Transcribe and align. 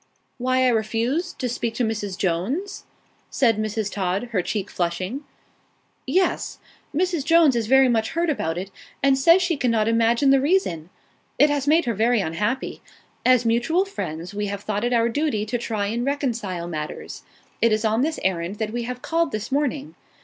"Why 0.39 0.65
I 0.65 0.69
refused 0.69 1.37
to 1.37 1.47
speak 1.47 1.75
to 1.75 1.83
Mrs. 1.85 2.17
Jones?" 2.17 2.85
said 3.29 3.57
Mrs. 3.57 3.91
Todd, 3.91 4.29
her 4.31 4.41
cheek 4.41 4.71
flushing. 4.71 5.23
"Yes. 6.07 6.57
Mrs. 6.91 7.23
Jones 7.23 7.55
is 7.55 7.67
very 7.67 7.87
much 7.87 8.13
hurt 8.13 8.27
about 8.31 8.57
it, 8.57 8.71
and 9.03 9.15
says 9.15 9.43
she 9.43 9.57
cannot 9.57 9.87
imagine 9.87 10.31
the 10.31 10.41
reason. 10.41 10.89
It 11.37 11.51
has 11.51 11.67
made 11.67 11.85
her 11.85 11.93
very 11.93 12.19
unhappy. 12.19 12.81
As 13.23 13.45
mutual 13.45 13.85
friends, 13.85 14.33
we 14.33 14.47
have 14.47 14.61
thought 14.63 14.83
it 14.83 14.91
our 14.91 15.07
duty 15.07 15.45
to 15.45 15.59
try 15.59 15.85
and 15.85 16.03
reconcile 16.03 16.67
matters. 16.67 17.21
It 17.61 17.71
is 17.71 17.85
on 17.85 18.01
this 18.01 18.19
errand 18.23 18.55
that 18.55 18.71
we 18.73 18.81
have 18.85 19.03
called 19.03 19.31
this 19.31 19.51
morning. 19.51 19.93